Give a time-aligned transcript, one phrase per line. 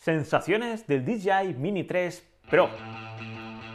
[0.00, 2.70] Sensaciones del DJI Mini 3 Pro.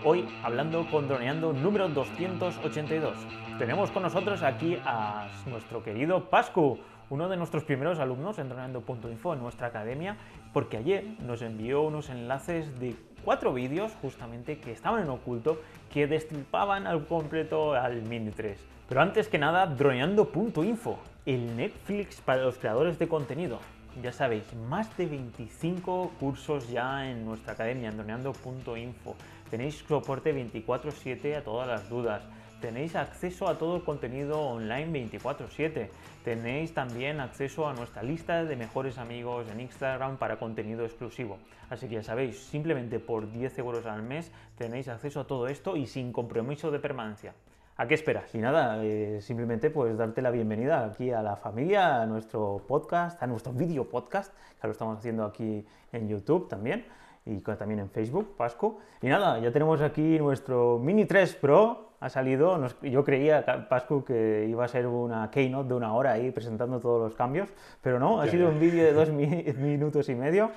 [0.04, 3.16] Hoy hablando con Droneando número 282.
[3.59, 6.79] Tenemos con nosotros aquí a nuestro querido Pascu,
[7.11, 10.17] uno de nuestros primeros alumnos en droneando.info en nuestra academia,
[10.51, 15.62] porque ayer nos envió unos enlaces de cuatro vídeos justamente que estaban en oculto
[15.94, 18.57] que destripaban al completo al Mini 3.
[18.89, 23.59] Pero antes que nada, droneando.info, el Netflix para los creadores de contenido
[24.02, 29.16] ya sabéis, más de 25 cursos ya en nuestra academia, droneando.info.
[29.49, 32.23] Tenéis soporte 24/7 a todas las dudas.
[32.62, 35.91] Tenéis acceso a todo el contenido online 24/7.
[36.23, 41.38] Tenéis también acceso a nuestra lista de mejores amigos en Instagram para contenido exclusivo.
[41.70, 45.77] Así que ya sabéis, simplemente por 10 euros al mes tenéis acceso a todo esto
[45.77, 47.34] y sin compromiso de permanencia.
[47.78, 48.34] ¿A qué esperas?
[48.34, 53.22] Y nada, eh, simplemente pues darte la bienvenida aquí a la familia, a nuestro podcast,
[53.22, 56.86] a nuestro video podcast, que lo estamos haciendo aquí en YouTube también
[57.26, 58.80] y también en Facebook, Pascu.
[59.02, 64.45] Y nada, ya tenemos aquí nuestro Mini 3 Pro, ha salido, yo creía, Pascu, que
[64.48, 67.50] iba a ser una keynote de una hora ahí presentando todos los cambios,
[67.82, 69.10] pero no, ha sido un vídeo de dos
[69.58, 70.50] minutos y medio.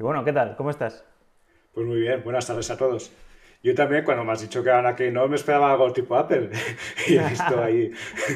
[0.00, 0.56] Y bueno, ¿qué tal?
[0.56, 1.04] ¿Cómo estás?
[1.72, 3.12] Pues muy bien, buenas tardes a todos.
[3.64, 6.50] Yo también, cuando me has dicho que era que no me esperaba algo tipo Apple.
[7.08, 7.90] y he visto ahí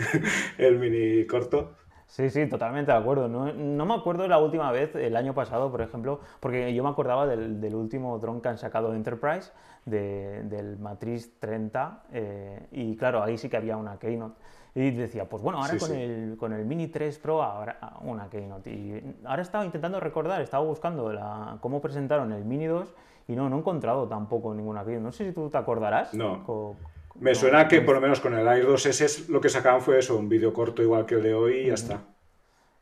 [0.58, 1.74] el mini corto.
[2.06, 3.28] Sí, sí, totalmente de acuerdo.
[3.28, 6.88] No, no, me acuerdo la última vez, el año pasado, por ejemplo, porque yo me
[6.88, 9.52] acordaba del, del último dron que han sacado de Enterprise,
[9.84, 14.40] de, del Matrix 30, eh, y claro, ahí sí que había una Keynote.
[14.74, 18.70] Y decía, pues bueno, ahora con, El, con el Mini 3 Pro habrá una Keynote.
[18.70, 22.94] Y ahora estaba intentando recordar, estaba buscando la, cómo presentaron el Mini 2
[23.28, 25.04] y no, no he encontrado tampoco ninguna Keynote.
[25.04, 26.14] No sé si tú te acordarás.
[26.14, 26.74] No.
[27.20, 30.16] Me suena que por lo menos con el Air 2S lo que sacaban fue eso,
[30.16, 32.00] un vídeo corto igual que el de hoy y ya está.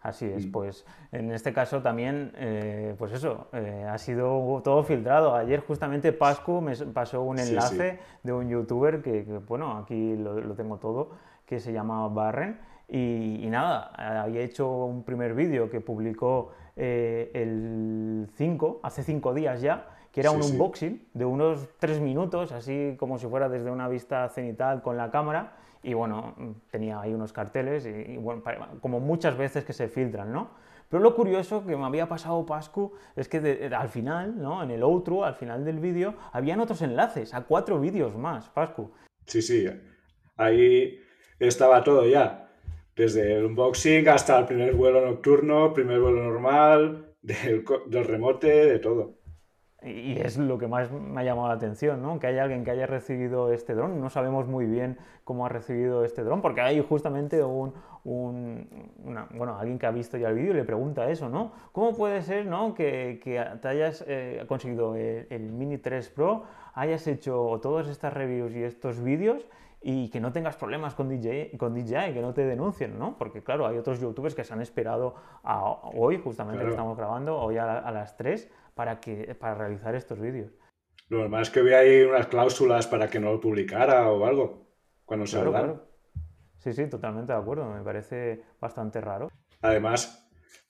[0.01, 5.35] Así es, pues en este caso también, eh, pues eso, eh, ha sido todo filtrado.
[5.35, 10.77] Ayer justamente Pascu me pasó un enlace de un youtuber que, bueno, aquí lo, tengo
[10.77, 11.11] todo,
[11.45, 12.61] que se llama Barren.
[12.89, 13.91] Y, nada,
[14.23, 20.21] había hecho un primer vídeo que publicó eh, el 5, hace 5 días ya, que
[20.21, 24.81] era un unboxing de unos 3 minutos, así como si fuera desde una vista cenital
[24.81, 26.35] con la cámara y bueno,
[26.71, 28.43] tenía ahí unos carteles y, bueno,
[28.81, 30.53] como muchas veces que se filtran, ¿no?
[30.89, 34.63] Pero lo curioso que me había pasado Pascu es que al final, ¿no?
[34.63, 38.91] En el outro, al final del vídeo, habían otros enlaces a cuatro vídeos más, Pascu.
[39.27, 39.69] Sí, sí,
[40.39, 40.99] ahí
[41.39, 42.49] estaba todo ya.
[42.97, 48.79] Desde el unboxing hasta el primer vuelo nocturno, primer vuelo normal, del, del remote, de
[48.79, 49.16] todo
[49.87, 52.19] y es lo que más me ha llamado la atención, ¿no?
[52.19, 54.01] Que haya alguien que haya recibido este dron.
[54.01, 57.73] No sabemos muy bien cómo ha recibido este dron, porque hay justamente un,
[58.05, 61.53] bueno, alguien que ha visto ya el vídeo y le pregunta eso, ¿no?
[61.73, 62.75] ¿Cómo puede ser, ¿no?
[62.75, 68.55] Que, que te hayas eh, conseguido el, Mini 3 Pro, hayas hecho todas estas reviews
[68.55, 69.47] y estos vídeos
[69.83, 73.17] y que no tengas problemas con DJI, con DJI, que no te denuncien, ¿no?
[73.19, 75.15] Porque claro, hay otros youtubers que se han esperado
[75.45, 75.63] a
[75.95, 80.21] hoy, justamente que estamos grabando, hoy a, a las 3, para, que, para realizar estos
[80.21, 80.53] vídeos.
[81.09, 84.69] Lo normal es que hubiera ahí unas cláusulas para que no lo publicara o algo,
[85.05, 85.89] cuando se claro,
[86.59, 89.31] Sí, sí, totalmente de acuerdo, me parece bastante raro.
[89.63, 90.29] Además,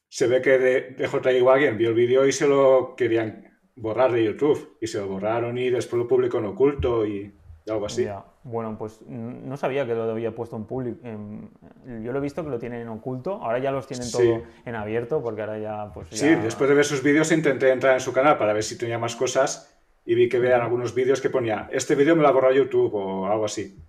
[0.09, 4.25] se ve que de, DJI Wagen vio el vídeo y se lo querían borrar de
[4.25, 7.35] YouTube, y se lo borraron y después lo publicó en oculto y
[7.69, 8.07] algo así.
[8.47, 11.01] Bueno, pues no sabía que lo había puesto en público.
[11.05, 13.43] yo lo he visto que lo tienen en oculto.
[13.43, 16.85] Ahora ya los tienen todo en abierto porque ahora ya, pues Sí, después de ver
[16.85, 20.29] sus vídeos intenté entrar en su canal para ver si tenía más cosas y vi
[20.29, 23.47] que vean algunos vídeos que ponía este vídeo me lo ha borrado YouTube o algo
[23.47, 23.83] así.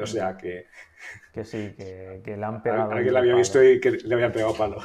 [0.00, 0.66] o sea que...
[1.32, 2.92] Que sí, que, le han pegado.
[2.92, 4.78] Alguien lo había visto y que le habían pegado palo.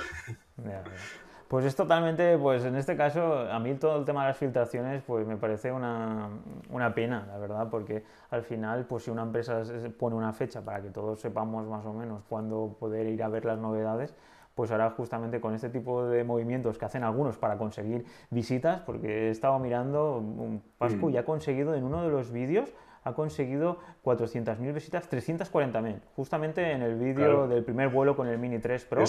[1.53, 5.03] Pues es totalmente, pues en este caso, a mí todo el tema de las filtraciones,
[5.05, 6.27] pues me parece una,
[6.71, 9.61] una, pena, la verdad, porque al final, pues si una empresa
[9.99, 13.45] pone una fecha para que todos sepamos más o menos cuándo poder ir a ver
[13.45, 14.15] las novedades,
[14.55, 19.27] pues ahora justamente con este tipo de movimientos que hacen algunos para conseguir visitas, porque
[19.27, 20.23] he estado mirando,
[20.79, 21.11] Pascu mm.
[21.11, 22.73] ya ha conseguido en uno de los vídeos,
[23.03, 28.57] ha conseguido 400.000 visitas, 340.000, justamente en el vídeo del primer vuelo con el Mini
[28.57, 29.03] 3 Pro.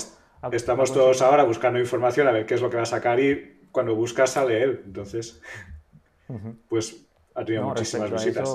[0.53, 3.69] Estamos todos ahora buscando información a ver qué es lo que va a sacar y
[3.71, 4.83] cuando buscas sale él.
[4.85, 5.41] Entonces,
[6.69, 8.49] pues ha tenido muchísimas visitas.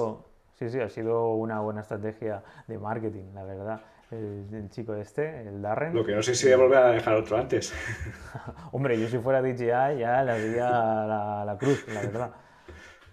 [0.55, 3.81] sí, sí, ha sido una buena estrategia de marketing, la verdad.
[4.11, 5.93] El, chico este, el Darren.
[5.93, 7.73] Lo que no sé si voy a volver a dejar otro antes.
[8.71, 12.31] Hombre, yo si fuera DJI ya le haría la, la cruz, la verdad.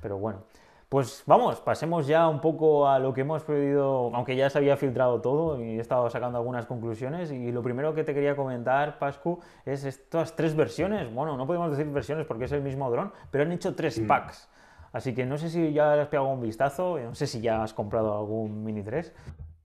[0.00, 0.44] Pero bueno.
[0.88, 4.76] Pues vamos, pasemos ya un poco a lo que hemos pedido, aunque ya se había
[4.76, 7.32] filtrado todo y he estado sacando algunas conclusiones.
[7.32, 11.12] Y lo primero que te quería comentar, Pascu, es estas tres versiones.
[11.12, 14.48] Bueno, no podemos decir versiones porque es el mismo dron, pero han hecho tres packs.
[14.92, 17.74] Así que no sé si ya has pegado un vistazo, no sé si ya has
[17.74, 19.12] comprado algún Mini 3.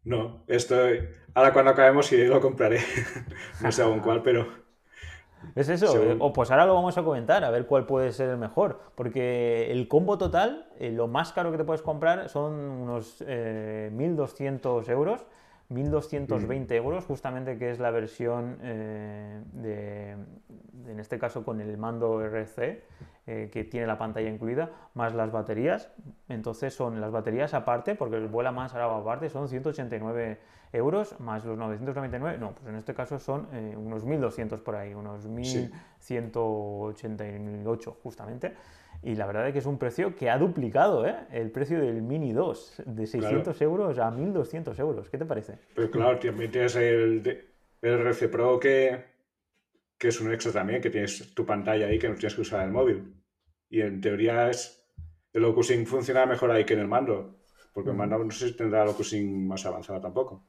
[0.04, 1.08] No, estoy.
[1.36, 2.80] Ahora cuando acabemos sí lo compraré.
[3.62, 4.61] no sé aún cuál, pero.
[5.56, 8.12] Es eso, Según- eh, o pues ahora lo vamos a comentar, a ver cuál puede
[8.12, 12.30] ser el mejor, porque el combo total, eh, lo más caro que te puedes comprar
[12.30, 15.26] son unos eh, 1.200 euros,
[15.72, 22.22] 1.220 euros, justamente que es la versión eh, de, en este caso con el mando
[22.22, 22.84] RC,
[23.28, 25.90] eh, que tiene la pantalla incluida, más las baterías,
[26.28, 30.40] entonces son las baterías aparte, porque el vuela más ahora aparte, son 189
[30.74, 34.94] euros, más los 999, no, pues en este caso son eh, unos 1.200 por ahí,
[34.94, 35.70] unos Sí.
[36.02, 38.54] 1.188 justamente.
[39.04, 41.16] Y la verdad es que es un precio que ha duplicado ¿eh?
[41.32, 45.10] el precio del Mini 2, de 600 euros a 1.200 euros.
[45.10, 45.58] ¿Qué te parece?
[45.74, 47.26] Pero claro, también tienes el,
[47.82, 49.04] el RC Pro que,
[49.98, 52.64] que es un extra también, que tienes tu pantalla ahí que no tienes que usar
[52.64, 53.16] el móvil.
[53.70, 54.88] Y en teoría es
[55.34, 57.40] el Locusing funciona mejor ahí que en el mando.
[57.74, 60.46] Porque el mando no sé si tendrá Locusing más avanzado tampoco.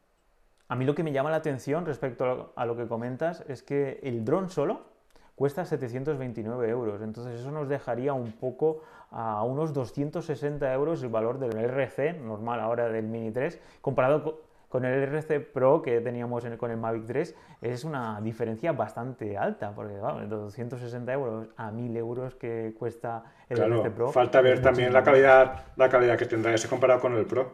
[0.68, 3.44] A mí lo que me llama la atención respecto a lo, a lo que comentas
[3.48, 4.91] es que el dron solo
[5.34, 7.00] cuesta 729 euros.
[7.02, 12.60] Entonces eso nos dejaría un poco a unos 260 euros el valor del RC normal
[12.60, 16.78] ahora del Mini 3 comparado co- con el RC Pro que teníamos en- con el
[16.78, 22.34] Mavic 3 es una diferencia bastante alta porque vamos, de 260 euros a 1000 euros
[22.36, 26.54] que cuesta el Claro, RC Pro falta ver también la calidad, la calidad que tendrá
[26.54, 27.52] ese comparado con el Pro.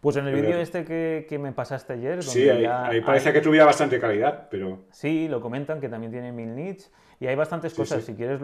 [0.00, 3.00] Pues en el vídeo este que, que me pasaste ayer Sí, donde ahí, ya ahí
[3.00, 6.92] parece hay- que tuviera bastante calidad, pero Sí, lo comentan que también tiene mil nits
[7.18, 8.00] y hay bastantes Sí, cosas.
[8.04, 8.12] sí.
[8.12, 8.40] Si quieres,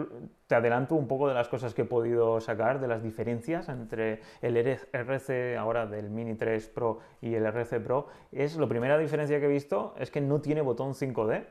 [0.47, 4.21] te adelanto un poco de las cosas que he podido sacar, de las diferencias entre
[4.41, 8.07] el RC ahora del Mini 3 Pro y el RC Pro.
[8.31, 11.45] Es la primera diferencia que he visto es que no tiene botón 5D.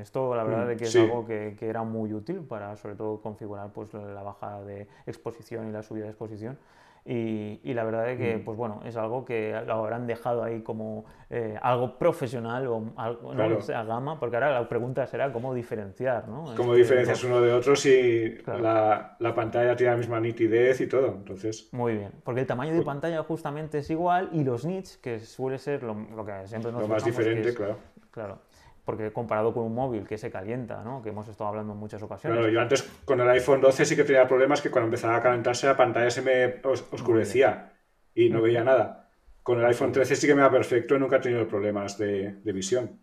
[0.00, 0.98] Esto, la verdad, Mm, de que es sí.
[1.00, 5.68] algo que, que era muy útil para, sobre todo, configurar pues, la bajada de exposición
[5.68, 6.58] y la subida de exposición.
[7.06, 8.44] Y, y la verdad es que, Mm.
[8.44, 13.34] pues bueno, es algo que lo habrán dejado ahí como eh, algo profesional o algo,
[13.34, 13.58] ¿no?
[13.58, 16.44] Esa gama, porque ahora la pregunta será cómo diferenciar, ¿no?
[16.56, 18.60] ¿cómo Este, diferencias no- uno de otro si Claro.
[18.62, 21.08] la, la pantalla tiene la misma nitidez y todo?
[21.08, 25.20] Entonces, Muy bien, porque el tamaño de pantalla justamente es igual y los nits, que
[25.20, 27.76] suele ser lo, lo que siempre nos lo más diferente, es- claro.
[28.12, 28.38] Claro,
[28.84, 31.02] porque comparado con un móvil que se calienta, ¿no?
[31.02, 32.38] Que hemos estado hablando en muchas ocasiones.
[32.38, 35.22] Claro, yo antes con el iPhone 12 sí que tenía problemas que cuando empezaba a
[35.22, 37.72] calentarse la pantalla se me os- oscurecía
[38.14, 39.08] y no veía nada.
[39.42, 42.52] Con el iPhone 13 sí que me va perfecto, nunca he tenido problemas de, de
[42.52, 42.98] visión.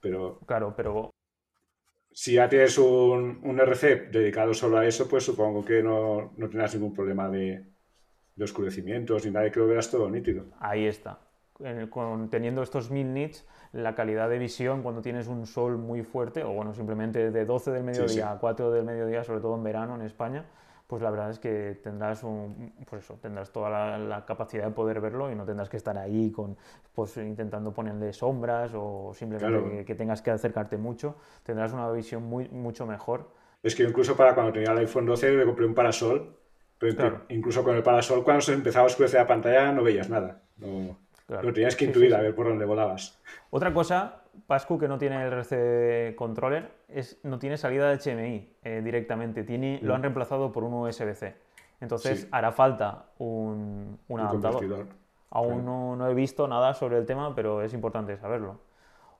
[0.00, 1.10] Pero Claro, pero
[2.12, 6.48] si ya tienes un, un RC dedicado solo a eso, pues supongo que no, no
[6.48, 7.64] tendrás ningún problema de,
[8.34, 10.46] de oscurecimientos ni nada, y que lo veas todo nítido.
[10.58, 11.18] Ahí está.
[11.90, 16.44] Con- teniendo estos 1000 nits, la calidad de visión cuando tienes un sol muy fuerte,
[16.44, 18.20] o bueno, simplemente de 12 del mediodía sí.
[18.20, 20.44] a 4 del mediodía, sobre todo en verano en España,
[20.86, 24.70] pues la verdad es que tendrás un, pues eso, tendrás toda la, la capacidad de
[24.70, 26.56] poder verlo y no tendrás que estar ahí con,
[26.94, 29.70] pues intentando ponerle sombras o simplemente Claro.
[29.78, 31.16] que, que tengas que acercarte mucho.
[31.42, 33.28] Tendrás una visión muy, mucho mejor.
[33.64, 36.36] Es que incluso para cuando tenía el iPhone 12 me compré un parasol,
[36.78, 37.20] pero inclu- Claro.
[37.30, 40.40] incluso con el parasol cuando se empezaba a oscurecer la pantalla no veías nada.
[40.56, 40.96] No,
[41.28, 41.42] Claro.
[41.46, 43.20] lo tenías que intuir a ver por dónde volabas.
[43.50, 48.48] Otra cosa, Pascu, que no tiene el RC Controller, es no tiene salida de HMI
[48.64, 49.44] eh, directamente.
[49.44, 51.36] Tiene, Lo han reemplazado por un USB-C.
[51.82, 52.28] Entonces Sí.
[52.32, 54.86] hará falta un, un Un adaptador.
[55.30, 55.62] Aún claro.
[55.62, 58.58] no, no he visto nada sobre el tema, pero es importante saberlo.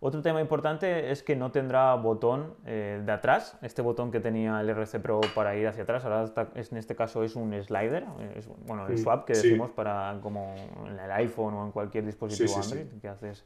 [0.01, 4.61] Otro tema importante es que no tendrá botón eh, de atrás, este botón que tenía
[4.61, 7.53] el RC Pro para ir hacia atrás, ahora está- es- en este caso es un
[7.61, 8.05] slider,
[8.37, 9.49] es, bueno, el swap que sí.
[9.49, 10.55] decimos para como
[10.87, 12.79] en el iPhone o en cualquier dispositivo Sí, sí, sí.
[12.79, 13.45] Android que haces.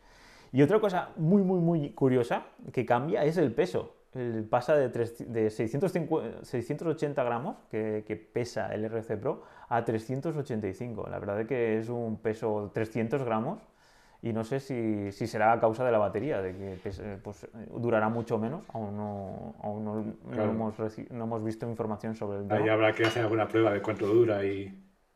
[0.52, 3.94] Y otra cosa muy, muy, muy curiosa que cambia es el peso.
[4.14, 11.08] El pasa de, de 650 680 gramos que, que pesa el RC Pro a 385.
[11.08, 13.58] La verdad es que es un peso 300 gramos
[14.22, 17.44] y no sé si, si será a causa de la batería, de que pese- pues,
[17.44, 17.48] eh,
[17.78, 18.64] durará mucho menos.
[18.72, 20.50] Aún no, aún no, no Claro.
[20.50, 22.68] hemos, reci- no hemos visto información sobre el Ahí dron.
[22.68, 24.72] habrá que hacer alguna prueba de cuánto dura y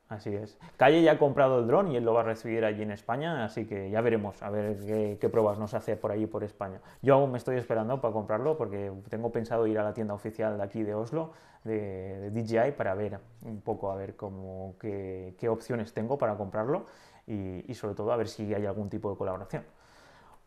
[0.09, 0.57] Así es.
[0.77, 3.45] Calle ya ha comprado el dron y él lo va a recibir allí en España,
[3.45, 6.81] así que ya veremos a ver qué, qué pruebas nos hace por allí por España.
[7.03, 10.59] Yo aún me estoy esperando para comprarlo porque tengo pensado ir a la tienda oficial
[10.59, 11.33] de aquí de Oslo,
[11.65, 16.37] de, de DJI, para ver un poco a ver cómo, qué, qué opciones tengo para
[16.37, 16.87] comprarlo
[17.27, 19.65] y, y sobre todo a ver si hay algún tipo de colaboración.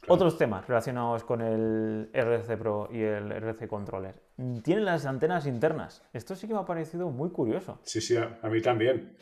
[0.08, 4.16] Otros temas relacionados con el RC Pro y el RC Controller.
[4.64, 6.02] Tienen las antenas internas.
[6.14, 7.80] Esto sí que me ha parecido muy curioso.
[7.84, 9.18] sí, sí, a, a mí también.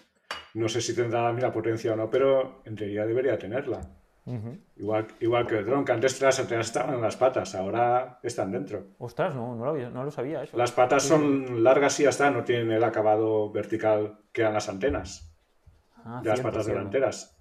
[0.54, 3.82] No sé si tendrá la potencia o no, pero en teoría debería tenerla.
[4.76, 8.52] igual, igual que el dron, que antes las antenas estaban en las patas, ahora están
[8.52, 8.88] dentro.
[9.00, 10.58] Ostras, no, no, lo, no lo sabía eso.
[10.58, 14.68] Las patas son largas y ya está, no tienen el acabado vertical que dan las
[14.70, 15.34] antenas.
[16.04, 17.37] Ah, de las patas delanteras.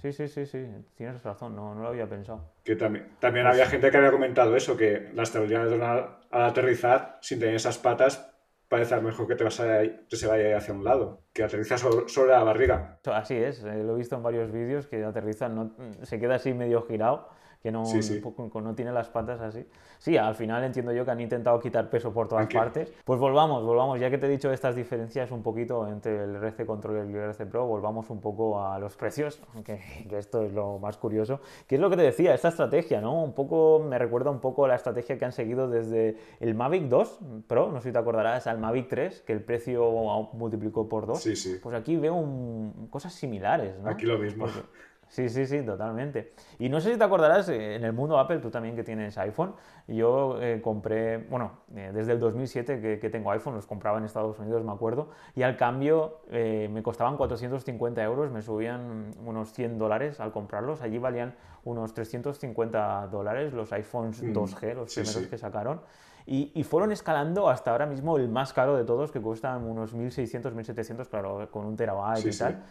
[0.00, 0.64] Sí, sí, sí, sí,
[0.94, 2.52] tienes razón, no, no lo había pensado.
[2.64, 5.82] Que también, también había gente que había comentado eso, que la estabilidad del dron
[6.30, 8.32] al aterrizar, sin tener esas patas,
[8.68, 12.30] parece mejor que te, vas a, que se vaya hacia un lado, que aterriza sobre,
[12.30, 13.00] la barriga.
[13.06, 16.54] Así es, eh, lo he visto en varios vídeos que aterriza, no, se queda así
[16.54, 17.28] medio girado
[17.60, 19.66] que no, no tiene las patas así.
[19.98, 22.92] Sí, al final entiendo yo que han intentado quitar peso por todas partes.
[23.04, 26.66] Pues volvamos, volvamos, ya que te he dicho estas diferencias un poquito entre el RC
[26.66, 30.52] Control y el RC Pro, volvamos un poco a los precios, que, que esto es
[30.52, 31.40] lo más curioso.
[31.66, 32.34] ¿Qué es lo que te decía?
[32.34, 33.22] Esta estrategia, ¿no?
[33.22, 37.18] Un poco, me recuerda un poco la estrategia que han seguido desde el Mavic 2
[37.46, 39.90] Pro, no sé si te acordarás, al Mavic 3, que el precio
[40.32, 41.20] multiplicó por 2.
[41.20, 41.58] Sí, sí.
[41.62, 42.24] Pues aquí veo
[42.90, 43.88] cosas similares, ¿no?
[43.90, 44.46] Aquí lo mismo.
[45.08, 46.32] Sí, sí, sí, totalmente.
[46.58, 49.16] Y no sé si te acordarás, eh, en el mundo Apple, tú también que tienes
[49.16, 49.54] iPhone,
[49.86, 54.38] yo eh, compré, bueno, eh, desde el 2007 que, tengo iPhone, los compraba en Estados
[54.38, 60.20] Unidos, me acuerdo, y al cambio me costaban 450 euros, me subían unos 100 dólares
[60.20, 61.34] al comprarlos, allí valían
[61.64, 65.80] unos 350 dólares los iPhones 2G, mm, los primeros que sacaron.
[66.30, 70.52] Y, fueron escalando hasta ahora mismo el más caro de todos, que cuestan unos 1.600,
[70.52, 72.62] 1.700, claro, con un terabyte y tal.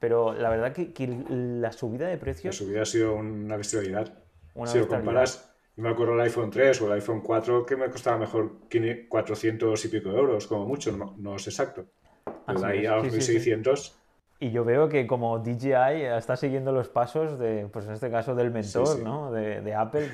[0.00, 2.60] Pero la verdad que, la subida de precios...
[2.60, 4.18] La subida ha sido una bestialidad.
[4.64, 8.18] si lo comparas, me acuerdo el iPhone 3 o el iPhone 4 que me costaba
[8.18, 8.62] mejor
[9.08, 11.86] 400 y pico euros, como mucho, no, es exacto.
[12.46, 13.92] Pero ahí a los 1.600...
[14.44, 18.34] Y yo veo que como DJI está siguiendo los pasos de, pues en este caso
[18.34, 19.32] del mentor, ¿no?
[19.32, 20.10] De, Apple.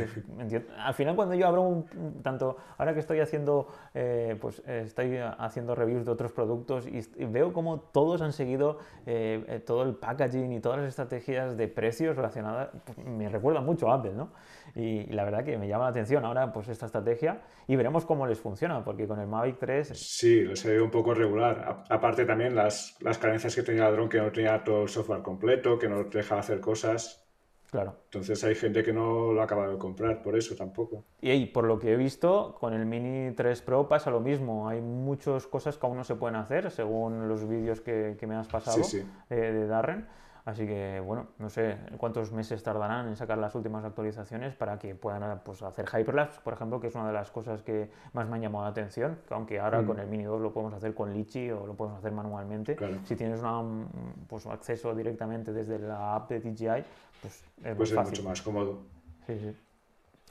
[0.49, 5.17] Que, al final cuando yo abro un, tanto, ahora que estoy haciendo, eh, pues estoy
[5.17, 9.97] haciendo reviews de otros productos y, veo como todos han seguido eh, eh, todo el
[9.97, 14.31] packaging y todas las estrategias de precios relacionadas, pues, me recuerda mucho a Apple, ¿no?
[14.77, 18.27] Y, la verdad que me llama la atención ahora pues esta estrategia y veremos cómo
[18.29, 19.89] les funciona, porque con el Mavic 3...
[19.95, 21.85] Sí, les ha ido un poco regular.
[21.89, 25.23] aparte también las, las carencias que tenía el dron, que no tenía todo el software
[25.23, 27.25] completo, que no te dejaba hacer cosas.
[27.71, 27.97] Claro.
[28.07, 31.05] Entonces hay gente que no lo acaba de comprar por eso tampoco.
[31.21, 34.69] Y por lo que he visto, con el Mini 3 Pro pasa lo mismo.
[34.69, 38.49] Hay muchas cosas que aún no se pueden hacer, según los vídeos que, me has
[38.49, 38.83] pasado
[39.29, 40.09] de Darren.
[40.45, 44.95] Así que, bueno, no sé cuántos meses tardarán en sacar las últimas actualizaciones para que
[44.95, 48.37] puedan pues, hacer Hyperlapse, por ejemplo, que es una de las cosas que más me
[48.37, 49.87] han llamado la atención, que aunque ahora mm.
[49.87, 53.17] con el Mini 2 lo podemos hacer con Litchi o lo podemos hacer manualmente, si
[53.17, 53.87] tienes una,
[54.29, 56.85] pues, acceso directamente desde la app de DJI,
[57.21, 58.79] pues es pues mucho más cómodo.
[59.27, 59.57] Sí, sí.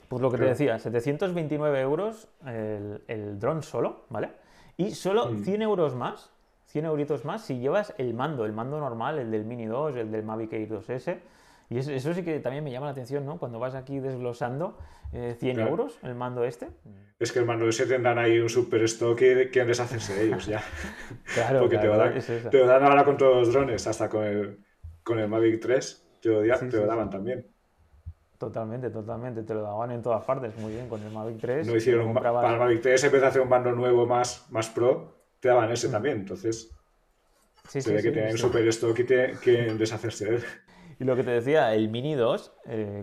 [0.08, 4.32] Pues lo que te decía, 729 euros el, el dron solo, ¿vale?
[4.75, 5.62] Y solo 100 mm.
[5.62, 6.32] euros más
[6.70, 10.12] 100 euritos más si llevas el mando, el mando normal, el del Mini 2, el
[10.12, 11.18] del Mavic Air 2S.
[11.72, 13.38] Y eso, sí que también me llama la atención, ¿no?
[13.38, 14.78] Cuando vas aquí desglosando,
[15.12, 16.70] 100 eh, euros el mando este.
[17.20, 20.46] Es que el mando ese tendrán ahí un super stock y quieren deshacerse de ellos
[20.46, 20.64] ya.
[21.34, 22.14] claro, Porque te, lo dan,
[22.50, 24.60] te, lo dan, ahora con todos los drones, hasta con el,
[25.04, 27.48] con el Mavic 3, te lo, te lo daban también.
[28.38, 29.44] Totalmente, totalmente.
[29.44, 30.56] Te lo daban en todas partes.
[30.58, 31.68] Muy bien, con el Mavic 3.
[31.68, 34.70] No hicieron para el Mavic 3, en vez de hacer un mando nuevo más, más
[34.70, 35.91] pro, te daban ese mm.
[35.91, 36.17] también.
[36.17, 36.72] Entonces,
[37.67, 40.43] sí, se ve que tienen super stock y te, que deshacerse de él.
[41.00, 42.51] Y lo que te decía, el Mini 2,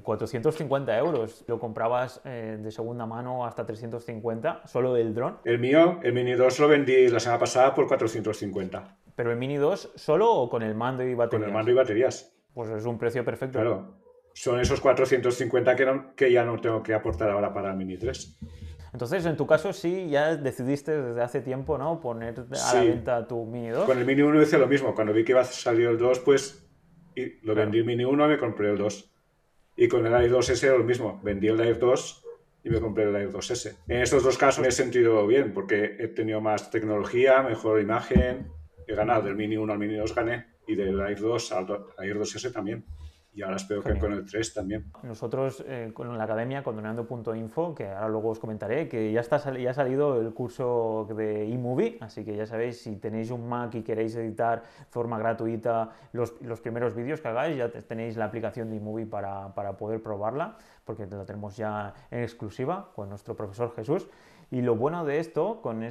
[0.02, 1.44] 450 eh, euros.
[1.48, 5.38] Lo comprabas eh, de segunda mano hasta 350, solo el dron.
[5.44, 8.98] El mío, el Mini 2 lo vendí la semana pasada por 450.
[9.14, 11.40] ¿Pero el Mini 2 solo o con el mando y baterías?
[11.40, 12.36] Con el mando y baterías.
[12.52, 13.58] Pues es un precio perfecto.
[13.58, 13.96] Claro.
[14.34, 18.38] Son esos 450 que, que ya no tengo que aportar ahora para el Mini 3.
[18.96, 22.00] Entonces, en tu caso, sí, ya decidiste desde hace tiempo, ¿no?
[22.00, 23.84] Poner a la venta tu Mini 2.
[23.84, 24.94] Con el Mini 1 hice lo mismo.
[24.94, 26.66] Cuando vi que iba a salir el 2, pues
[27.14, 29.12] y lo vendí el Mini 1 y me compré el 2.
[29.76, 31.20] Y con el Air 2S lo mismo.
[31.22, 32.24] Vendí el Air 2
[32.64, 33.76] y me compré el Air 2S.
[33.86, 38.50] En estos dos casos me he sentido bien porque he tenido más tecnología, mejor imagen.
[38.86, 41.66] He ganado del Mini 1 al Mini 2 gané y del Air 2 al
[41.98, 42.86] Air 2S también.
[43.36, 44.86] Y ahora espero que con el 3 también.
[45.02, 49.70] Nosotros eh, con la academia, condoneando.info, que ahora luego os comentaré, que ya, está, ya
[49.70, 53.82] ha salido el curso de eMovie, así que ya sabéis, si tenéis un Mac y
[53.82, 58.70] queréis editar de forma gratuita los, los primeros vídeos que hagáis, ya tenéis la aplicación
[58.70, 63.70] de eMovie para, para poder probarla, porque la tenemos ya en exclusiva con nuestro profesor
[63.74, 64.08] Jesús.
[64.50, 65.84] Y lo bueno de esto, con,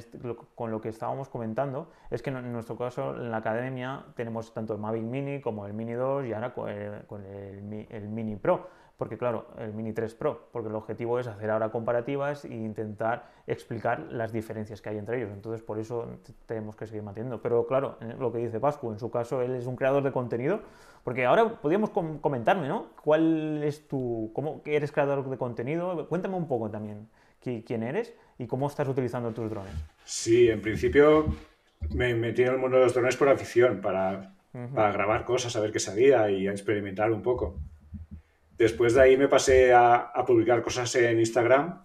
[0.54, 4.72] con lo que estábamos comentando, es que en nuestro caso en la academia tenemos tanto
[4.72, 8.66] el Mavic Mini como el Mini 2 y ahora con el, el, Mini Pro.
[8.96, 13.28] porque claro, el Mini 3 Pro, porque el objetivo es hacer ahora comparativas e intentar
[13.46, 15.32] explicar las diferencias que hay entre ellos.
[15.34, 16.06] Entonces, por eso
[16.46, 17.42] tenemos que seguir manteniendo.
[17.42, 20.60] Pero claro, lo que dice Pascu, en su caso, él es un creador de contenido,
[21.04, 22.86] porque ahora podríamos comentarme, ¿no?
[23.04, 26.08] ¿Cuál es tu, cómo eres creador de contenido?
[26.08, 27.06] Cuéntame un poco también
[27.64, 29.72] quién eres y cómo estás utilizando tus drones.
[30.04, 31.26] Sí, en principio
[31.94, 34.34] me metí en el mundo de los drones por afición, para,
[34.74, 37.58] para grabar cosas, a ver qué salía y a experimentar un poco.
[38.58, 41.84] Después de ahí me pasé a, publicar cosas en Instagram.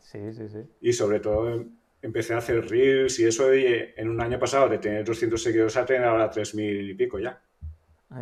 [0.00, 0.64] Sí, sí, sí.
[0.80, 1.64] Y sobre todo
[2.02, 5.76] empecé a hacer reels y eso y en un año pasado de tener 200 seguidores
[5.76, 7.40] a tener ahora 3.000 y pico ya.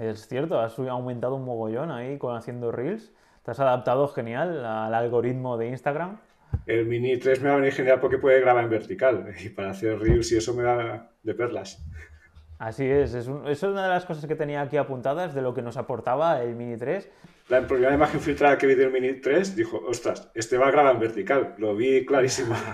[0.00, 3.12] Es cierto, has aumentado un mogollón ahí con haciendo reels.
[3.45, 6.18] Te has adaptado genial al algoritmo de Instagram.
[6.67, 9.71] El Mini 3 me va a venir genial porque puede grabar en vertical y para
[9.71, 11.85] hacer reels y eso me da de perlas.
[12.59, 15.61] Así es, es, es, una de las cosas que tenía aquí apuntadas de lo que
[15.61, 17.11] nos aportaba el Mini 3
[17.49, 20.95] la primera imagen filtrada que vi del Mini 3, dijo, ostras, este va a grabar
[20.95, 21.55] en vertical.
[21.59, 22.55] Lo vi clarísimo.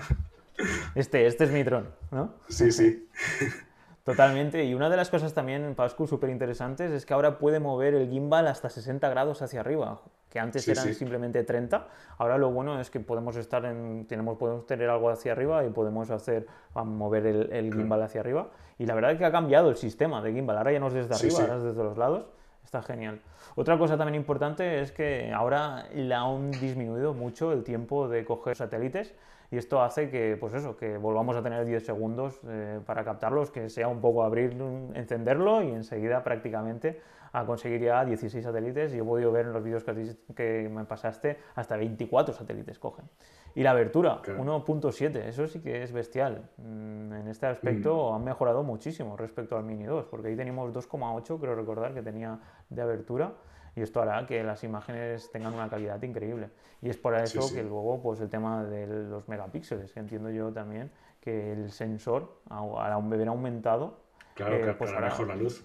[0.95, 2.35] Este, este es mi dron, ¿no?
[2.49, 3.09] Sí, sí.
[4.05, 4.65] Totalmente.
[4.65, 8.09] Y una de las cosas también, Pascu, súper interesantes es que ahora puede mover el
[8.09, 11.87] gimbal hasta 60 grados hacia arriba, que antes eran simplemente 30.
[12.17, 15.69] Ahora lo bueno es que podemos estar en, tenemos, podemos tener algo hacia arriba y
[15.69, 18.49] podemos hacer, mover el, gimbal hacia arriba.
[18.79, 20.57] Y la verdad es que ha cambiado el sistema de gimbal.
[20.57, 22.25] Ahora ya no es desde arriba, ahora es desde los lados.
[22.65, 23.21] Está genial.
[23.57, 28.57] Otra cosa también importante es que ahora le han disminuido mucho el tiempo de coger
[28.57, 29.15] satélites
[29.51, 33.51] y esto hace que, pues eso, que volvamos a tener 10 segundos eh, para captarlos,
[33.51, 34.57] que sea un poco abrir,
[34.95, 38.95] encenderlo y enseguida prácticamente a conseguir ya 16 satélites.
[38.95, 43.07] Y he podido ver en los vídeos que, que me pasaste hasta 24 satélites cogen.
[43.55, 46.49] Y la abertura, 1.7, eso sí que es bestial.
[46.57, 48.15] Mm, en este aspecto mm.
[48.15, 52.39] han mejorado muchísimo respecto al Mini 2, porque ahí teníamos 2,8, creo recordar, que tenía
[52.71, 53.33] de abertura
[53.75, 56.51] y esto hará que las imágenes tengan una calidad increíble.
[56.83, 60.91] Y es por eso que luego pues el tema de los megapíxeles, entiendo yo también
[61.21, 64.01] que el sensor al haber aumentado...
[64.35, 65.65] Claro, eh, pues mejor la luz.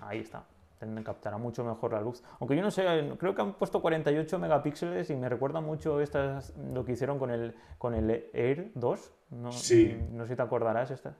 [0.00, 0.44] Ahí está,
[1.04, 2.22] captará mucho mejor la luz.
[2.40, 2.84] Aunque yo no sé,
[3.18, 7.30] creo que han puesto 48 megapíxeles y me recuerda mucho estas, lo que hicieron con
[7.30, 9.12] el, con el Air 2.
[9.30, 9.96] No, sí.
[10.12, 11.16] No sé si te acordarás esta.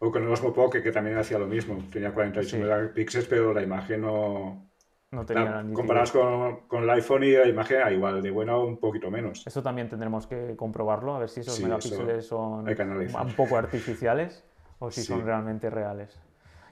[0.00, 1.78] O con el Osmo Pocket, que también hacía lo mismo.
[1.90, 4.68] Tenía 48 megapíxeles, pero la imagen no,
[5.10, 8.78] no tenía Comparadas con, con, el iPhone y la imagen, ah, igual de bueno un
[8.78, 9.46] poquito menos.
[9.46, 14.44] Eso también tendremos que comprobarlo, a ver si esos megapíxeles son un poco artificiales
[14.78, 16.20] o si son realmente reales.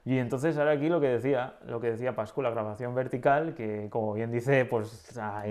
[0.07, 3.89] Y entonces ahora aquí lo que decía, lo que decía Pascu, la grabación vertical, que
[3.91, 4.89] como bien dice, pues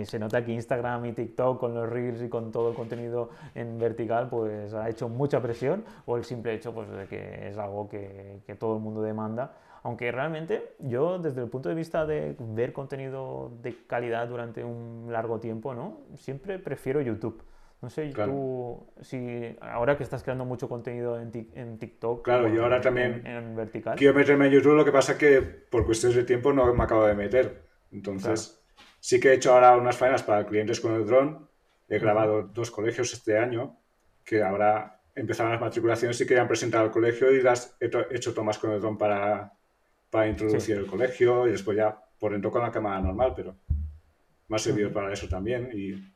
[0.06, 3.78] se nota que Instagram y TikTok con los reels y con todo el contenido en
[3.78, 7.90] vertical, pues ha hecho mucha presión, o el simple hecho pues, de que es algo
[7.90, 12.36] que, que todo el mundo demanda aunque realmente yo desde el punto de vista de
[12.40, 16.00] ver contenido de calidad durante un largo tiempo, ¿no?
[16.16, 17.40] Siempre prefiero YouTube.
[17.86, 22.26] No sé, tú, si ahora que estás creando mucho contenido en, en TikTok.
[22.26, 23.96] Claro, yo ahora también en, vertical.
[23.96, 26.84] quiero meterme en YouTube, lo que pasa es que por cuestiones de tiempo no me
[26.84, 27.68] acabo de meter.
[27.92, 28.60] Entonces,
[29.00, 31.48] sí que he hecho ahora unas faenas para clientes con el dron.
[31.88, 33.78] He grabado dos colegios este año,
[34.24, 38.58] que ahora empezaron las matriculaciones y querían presentar al colegio y las he hecho tomas
[38.58, 39.54] con el dron para,
[40.10, 43.56] para introducir el colegio y después ya por dentro con la cámara normal, pero
[44.48, 45.70] más servido para eso también.
[45.72, 46.15] Y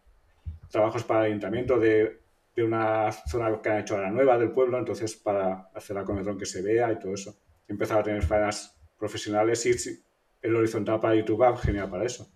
[0.70, 2.22] trabajos para el ayuntamiento de,
[2.56, 6.24] de, una zona que han hecho ahora nueva del pueblo, entonces para hacerla con el
[6.24, 7.40] dron que se vea y todo eso.
[7.68, 10.04] He empezado a tener faenas profesionales y
[10.42, 12.32] el horizontal para YouTube va genial para eso.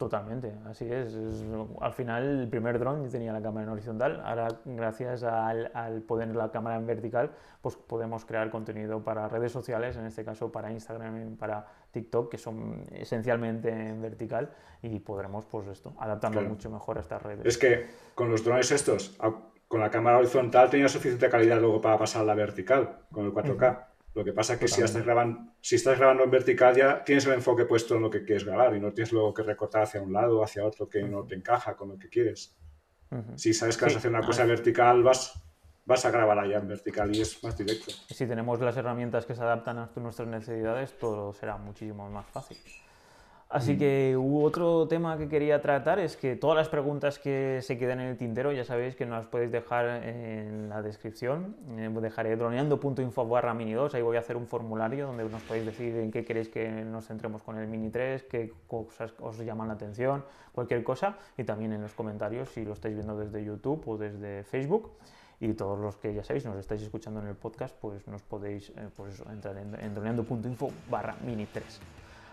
[0.00, 1.14] Totalmente, así es.
[1.78, 6.34] Al final el primer dron tenía la cámara en horizontal, ahora gracias al, al, poner
[6.34, 10.72] la cámara en vertical, pues podemos crear contenido para redes sociales, en este caso para
[10.72, 14.48] Instagram y para TikTok, que son esencialmente en vertical
[14.80, 17.44] y podremos pues esto, adaptarnos mucho mejor a estas redes.
[17.44, 19.18] Es que con los drones estos,
[19.68, 23.34] con la cámara horizontal tenía suficiente calidad luego para pasar a la vertical, con el
[23.34, 23.89] 4K.
[24.14, 27.26] Lo que pasa es que si estás, grabando, si estás grabando en vertical ya tienes
[27.26, 30.02] el enfoque puesto en lo que quieres grabar y no tienes luego que recortar hacia
[30.02, 32.56] un lado o hacia otro que no te encaja con lo que quieres.
[33.36, 35.34] Si sabes que vas a hacer una cosa vertical, vas,
[35.84, 37.92] vas a grabar allá en vertical y es más directo.
[38.08, 42.56] Si tenemos las herramientas que se adaptan a nuestras necesidades, todo será muchísimo más fácil.
[43.50, 43.78] Así mm.
[43.78, 47.98] que hubo otro tema que quería tratar, es que todas las preguntas que se quedan
[47.98, 51.56] en el tintero ya sabéis que nos las podéis dejar en la descripción.
[51.76, 55.66] Eh, dejaré droneando.info barra mini 2, ahí voy a hacer un formulario donde nos podéis
[55.66, 59.66] decir en qué queréis que nos centremos con el mini 3, qué cosas os llaman
[59.66, 61.18] la atención, cualquier cosa.
[61.36, 64.92] Y también en los comentarios si lo estáis viendo desde YouTube o desde Facebook.
[65.40, 68.70] Y todos los que ya sabéis, nos estáis escuchando en el podcast, pues nos podéis
[68.70, 71.80] eh, pues entrar en, en droneando.info barra mini 3.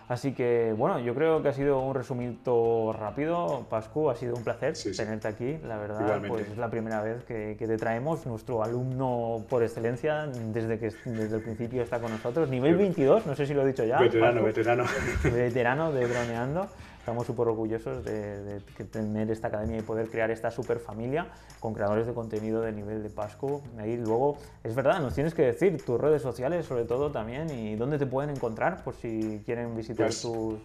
[0.08, 3.66] Así que, bueno, yo creo que ha sido un resumito rápido.
[3.70, 6.22] Pascu, ha sido un placer tenerte aquí, la verdad.
[6.26, 11.36] Pues es la primera vez que, te traemos, nuestro alumno por excelencia, desde que desde
[11.36, 12.50] el principio está con nosotros.
[12.50, 14.00] Nivel 22, no sé si lo he dicho ya.
[14.00, 14.86] Veterano, veterano.
[15.24, 16.68] Veterano de droneando
[17.08, 18.60] estamos súper orgullosos de,
[18.92, 21.30] tener esta academia y poder crear esta super familia
[21.62, 23.64] con creadores de contenido de nivel de Pascu.
[23.80, 27.78] Ahí luego, es verdad, nos tienes que decir tus redes sociales sobre todo también y
[27.78, 30.60] dónde te pueden encontrar por si quieren visitar pues tu,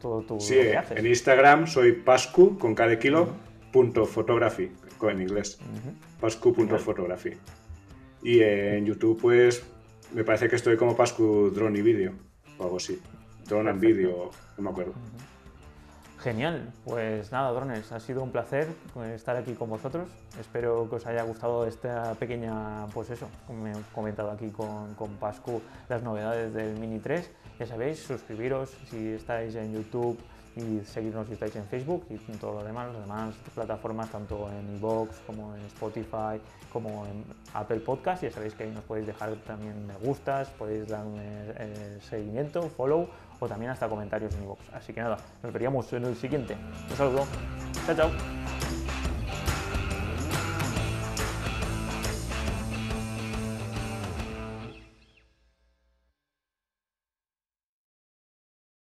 [0.00, 3.26] tu sí, en Instagram soy pascu con cada kilo
[3.72, 4.70] punto photography
[5.02, 5.58] en inglés.
[6.20, 7.32] Pascu punto photography
[8.22, 9.64] y en YouTube pues
[10.14, 12.12] me parece que estoy como pascu drone y vídeo
[12.58, 13.00] o algo así.
[13.48, 14.94] Drone and vídeo no me acuerdo
[16.22, 20.06] Genial, pues nada, drones, ha sido un placer eh, estar aquí con vosotros.
[20.38, 25.08] Espero que os haya gustado esta pequeña, pues eso, como he comentado aquí con, con
[25.14, 27.30] Pascu, las novedades del Mini 3.
[27.58, 30.18] Ya sabéis, suscribiros si estáis en YouTube
[30.56, 34.76] y seguirnos si estáis en Facebook y todo lo demás, las demás plataformas, tanto en
[34.76, 36.38] iVoox como en Spotify,
[36.70, 38.24] como en Apple Podcast.
[38.24, 43.08] Ya sabéis que ahí nos podéis dejar también me gustas, podéis darme eh, seguimiento, follow
[43.40, 44.60] o también hasta comentarios en iVoox.
[44.72, 46.56] Así que nada, nos veríamos en el siguiente.
[46.90, 47.26] Un saludo.
[47.86, 48.59] Chao, chao.